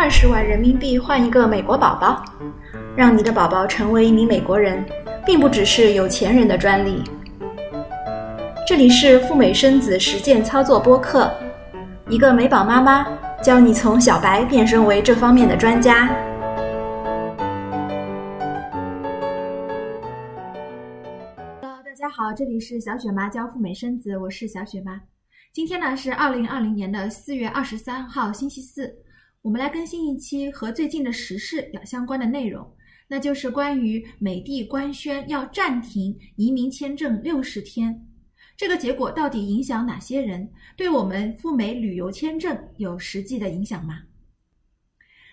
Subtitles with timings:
[0.00, 2.24] 二十万人民币换一个美国宝宝，
[2.96, 4.86] 让你的宝宝成为一名美国人，
[5.26, 7.02] 并不只是有钱人的专利。
[8.64, 11.28] 这里是赴美生子实践操作播客，
[12.08, 13.08] 一个美宝妈妈
[13.42, 16.06] 教你从小白变身为这方面的专家。
[21.60, 25.00] Hello，大家好，这里是小雪妈教赴美生子，我是小雪妈。
[25.52, 28.94] 今天呢是二零二零年的四月二十三号，星期四。
[29.42, 32.68] 我们来更新一期和最近的时事有相关的内容，
[33.06, 38.04] 那就是关于美帝官宣要暂停移民签证六十天，
[38.56, 40.50] 这个结果到底影响哪些人？
[40.76, 44.00] 对我们赴美旅游签证有实际的影响吗？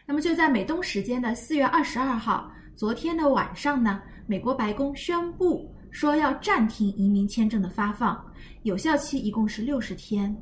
[0.06, 8.23] 那么就在美东时间的四月二十二号，昨天的晚上呢，美国白宫宣布说要暂停移民签证的发放。
[8.62, 10.36] 有效期一共是六十天，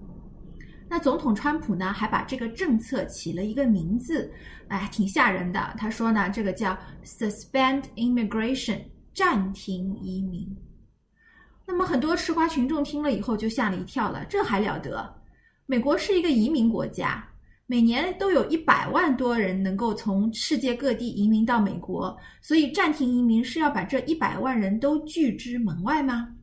[0.89, 4.31] 那总统川普呢还把这个政策起了一个名字，
[4.67, 5.73] 哎，挺吓人的。
[5.77, 8.81] 他说呢，这个叫 “suspend immigration”，
[9.13, 10.55] 暂停移民。
[11.66, 15.16] 那么很多吃瓜群众听了以后就吓了一跳了，这还了得？
[15.66, 17.25] 美国是一个移民国家，
[17.65, 26.36] 每年都有一百万多人能够从世界各地移民到美国，所以暂停移民是要把这一百万人都拒之门外吗？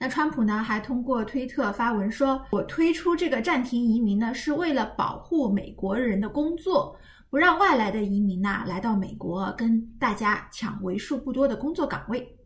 [0.00, 6.96] 那川普呢，还通过推特发文说：“我推出这个暂停移民呢，是为了保护美国人的工作，
[7.28, 12.36] 不让外来的移民呐来到美国跟大家抢为数不多的工作岗位。”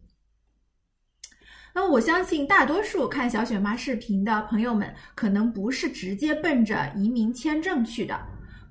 [1.74, 8.18] 那我相信大多数看小雪妈视频的朋友们，可能不是直接奔着移民签证去的，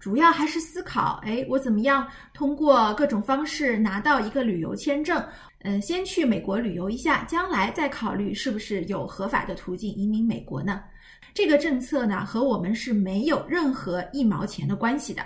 [0.02, 5.24] 主要还是思考：哎，我怎么样通过各种方式拿到一个旅游签证？
[5.60, 10.82] 嗯，先去美国旅游一下，将来再考虑是不是有合法的途径移民美国呢？
[11.36, 15.24] 这个政策呢，和我们是没有任何一毛钱的关系的。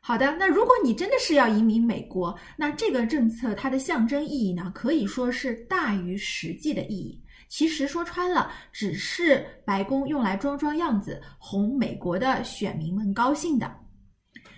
[0.00, 7.22] 好的，那如果你真的是要移民美国，那这个政策它的象征意义呢，可以说是大于实际的意义。
[7.48, 13.74] 其实说穿了，只是白宫用来装装样子，哄美国的选民们高兴的。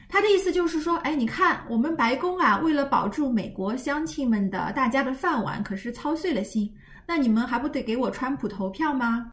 [0.09, 6.69] 他的意思就是说，哎，你看我们白宫啊，为了保住美国乡亲们的大家的饭碗，可是操碎了心。
[7.06, 9.33] 那你们还不得给我川普投票吗？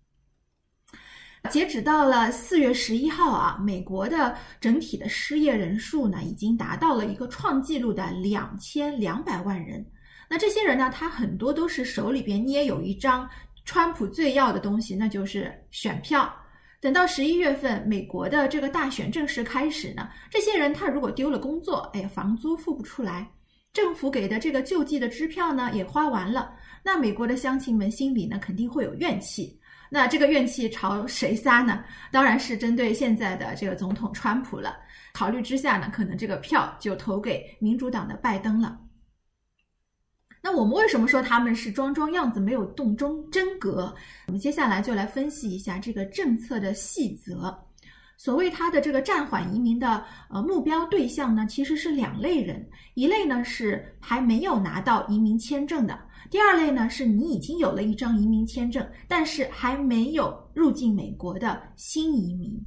[1.50, 9.84] 截止到了四月十一号啊，美国的整体的失业人数呢，已经达到了一个创纪录的两千两百万人。
[10.30, 13.28] 那这些人呢，他很多都是手里边捏有一张
[13.68, 16.34] 川普最要的东西，那就是选票。
[16.80, 23.30] 等到十一月份，美国的这个大选正式开始呢，这些人他如果丢了工作，哎，房租付不出来，
[23.74, 31.84] 政府给的这个救济的支票呢也花完了，那美国的乡亲们心里呢肯定会有怨气，那这个怨气朝谁撒呢？
[32.10, 34.78] 当然是针对现在的这个总统川普了。
[35.14, 38.80] 考虑之下呢，可能这个票就投给民主党的拜登了。
[40.42, 43.94] 那我们为什么说他们是装装样子，没有动中真格？
[44.28, 47.58] 我们接下来就来分析一下这个政策的细则。
[48.20, 56.00] 所谓它的这个暂缓移民的呃目标对象呢，其实是两类人，一类呢是还没有拿到移民签证的，
[56.32, 62.60] 第二类呢是你已经有了一张移民签证，但是还没有入境美国的新移民。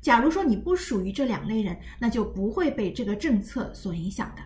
[0.00, 4.42] 假如说你不属于这两类人，那就不会被这个政策所影响的。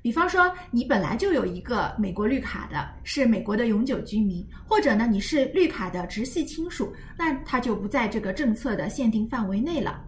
[0.00, 10.02] 比方说，你本来就有一个美国绿卡的，是美国的永久居民，或者呢你是绿卡的直系亲属，那他就不在这个政策的限定范围内了。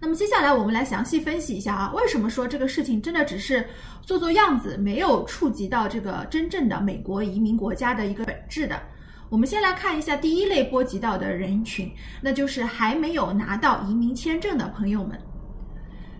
[0.00, 3.66] 那么接下来我们来详细分析一下啊，为什么说这个事情真的只是
[4.02, 8.80] 做做样子，没有触及到这个真正的美国移民国家的一个本质的？
[9.28, 11.90] 我们先来看一下第一类波及到的人群，
[12.22, 15.18] 那就是还没有拿到移民签证的朋友们。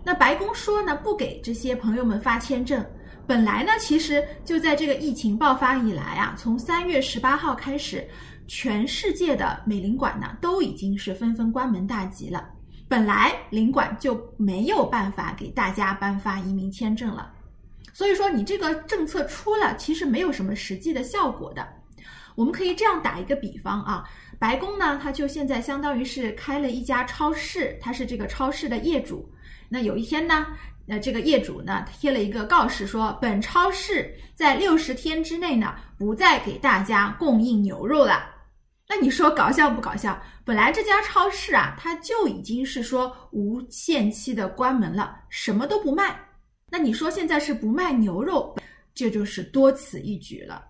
[0.07, 2.81] 那白宫说呢，不给这些朋友们发签证。
[3.27, 8.07] 本来呢，其实就在这个疫情爆发以来啊，从三月十八号开始，
[8.47, 12.47] 全世界的美领馆呢都已经是纷纷关门大吉了。
[12.87, 17.29] 本来领馆就没有办法给大家颁发移民签证了，
[17.91, 21.67] 所以说你这个政策出了，其实没有什么实际的效果的。
[22.35, 24.05] 我们可以这样打一个比方啊，
[24.39, 29.27] 白宫呢，它就现在相当于是开了一家超市，它是这个超市的业主。
[29.67, 30.47] 那有一天呢，
[30.85, 38.23] 那这个业主呢贴了一个告示说，本超市在六十天之内呢不再给大家供应牛肉了。
[38.87, 40.21] 那你说搞笑不搞笑？
[40.45, 46.17] 本来这家超市啊，它就已经是说无限期的关门了，什么都不卖。
[46.69, 48.55] 那你说现在是不卖牛肉，
[48.93, 50.63] 这就是多此一举了。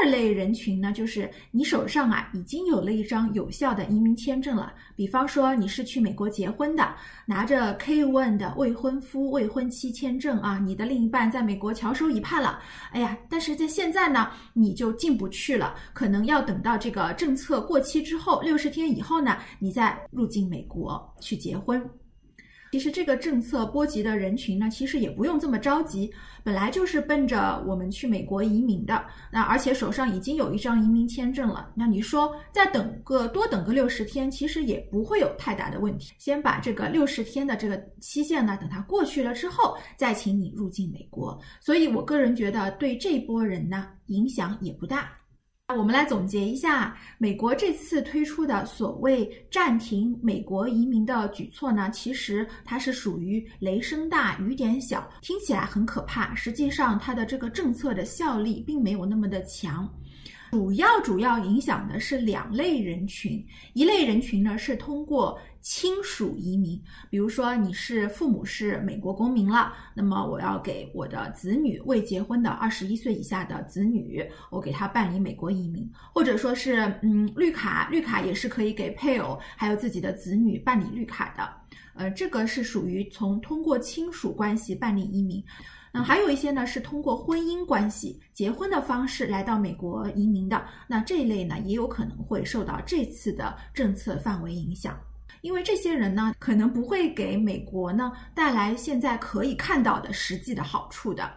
[0.00, 6.94] 二类人群呢，就是你手上啊已经有了一张有效的移民签证了，比方说你是去美国结婚的，
[7.26, 12.60] 拿着 K-1 的未婚夫、未婚妻签证啊，你的另一半在美国翘首以盼了，
[12.92, 21.82] 哎呀，但是在现在呢，你就进不去了，可能要等到这个政策过期之后，六十天以后呢，你再入境美国去结婚。
[22.70, 26.12] 其实这个政策波及的人群呢，其实也不用这么着急，
[26.42, 36.12] 本来就是奔着我们去美国移民的，那而且手上已经有一张移民签证了，那你说再等个多等个六十天，其实也不会有太大的问题。
[36.18, 41.38] 先把这个六十天的这个期限呢，等它过去了之后，再请你入境美国。
[41.60, 45.10] 所以我个人觉得对这波人呢，影响也不大。
[45.76, 59.86] 我们来总结一下，美国这次推出的所谓暂停美国移民的举措呢，其实它是属于雷声大雨点小，听起来很可怕，实际上它的这个政策的效力并没有那么的强。
[60.50, 63.44] 主要主要影响的是两类人群，
[63.74, 66.80] 一类人群呢是通过亲属移民，
[67.10, 81.52] 比如说你是父母是美国公民了，那么我要给我的子女未结婚的二十一岁以下的子女，我给他办理美国移民，或者说是嗯绿卡，绿卡也是可以给配偶还有自己的子女办理绿卡的，
[81.94, 85.44] 呃，这个是属于从通过亲属关系办理移民。
[85.92, 90.62] 那还有一些呢，是通过婚姻关系、结婚的方式来到美国移民的。
[90.86, 94.98] 那这一类呢，也有可能会受到这次的政策范围影响，
[95.40, 101.30] 因为这些人呢，可能不会给美国呢带来现在可以看到的实际的好处的。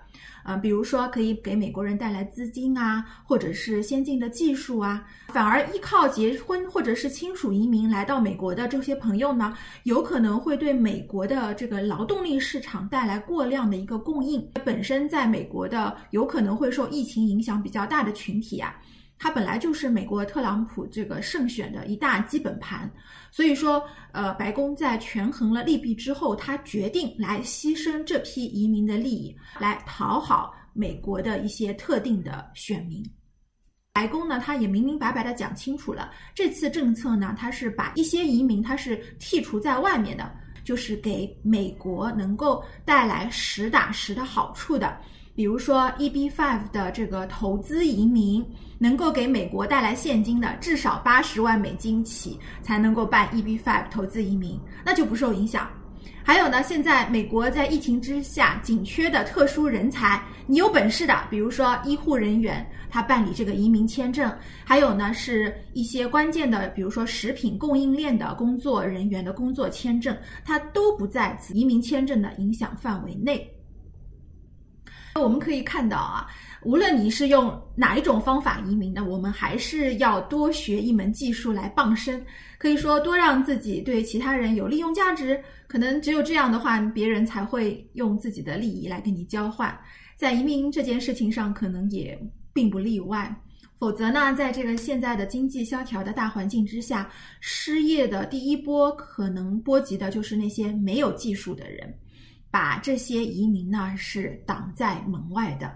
[0.43, 14.43] 呃，比如说可以给美国人带来资金啊，或者是先进的技术啊，反而依靠结婚或者是亲属移民来到美国的这些朋友呢，有可能会对美国的这个劳动力市场带来过量的一个供应。
[14.65, 18.75] 本身在美国的有可能会受疫情影响比较大的群体啊。
[19.23, 22.91] 它本来就是美国特朗普这个胜选的一大基本盘，
[23.29, 23.83] 所以说，
[24.13, 33.05] 呃，白宫在权衡了利弊之后，他决定来牺牲这批移民的利益，来讨好美国的一些特定的选民。
[33.93, 40.33] 白宫呢，他也明明白白的讲清楚了，这次政策呢，它是把一些移民它是剔除在外面的，
[40.63, 44.99] 就是给美国能够带来实打实的好处的。
[45.33, 48.45] 比如说，EB-5 的这个投资移民
[48.77, 55.69] 能够给美国带来现金的，至少八十万美金起才能够办 EB-5 投资移民，那就不受影响。
[56.23, 64.29] 还有呢，现在美国在疫情之下紧缺的特殊人才，你有本事的，比如说医护人员，他办理这个移民签证；
[64.63, 73.49] 还有呢，是一些关键的，比如说食品供应链的工作人员的工作签证，它都不在此移民签证的影响范围内。
[75.15, 76.27] 我们可以看到啊，
[76.63, 82.23] 无论你是用哪一种方法移民的，我们还是要多学一门技术来傍身。
[82.57, 89.77] 可以说，多让自己对其他人有利用价值，可能只有这样的话，别人才会用自己的利益来跟你交换。
[90.15, 92.17] 在移民这件事情上，可能也
[92.53, 93.35] 并不例外。
[93.79, 97.09] 否则呢，在这个现在的经济萧条的大环境之下，
[97.39, 101.91] 失业的第一波可能波及的就是那些没有技术的人。
[102.51, 105.71] 把这些移民呢是挡在门外的。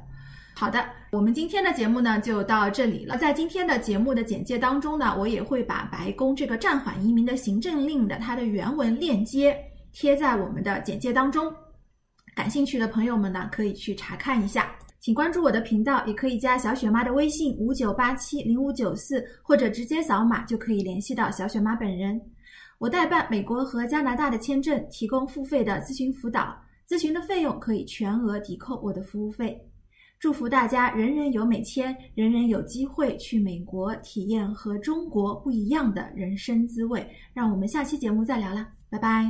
[0.57, 3.17] 好的，我们今天的节目呢就到这里了。
[3.17, 9.57] 在今天的节目的简介当中呢，我也会把白宫这个暂缓移民的行政令的它的原文链接
[9.91, 11.53] 贴在我们的简介当中。
[12.33, 14.71] 感兴趣的朋友们呢，可以去查看一下。
[15.01, 22.19] 请关注我的频道，也可以加小雪妈的微信五九八七零五九四，或者直接扫码就可以联系到小雪妈本人。
[22.77, 26.57] 我代办美国和加拿大的签证，提供付费的咨询辅导。
[26.87, 29.59] 咨询的费用可以全额抵扣我的服务费。
[30.17, 37.05] 祝福大家人人有美签，人人有机会去美国体验和中国不一样的人生滋味。
[37.33, 39.23] 让我们下期节目再聊啦，拜拜。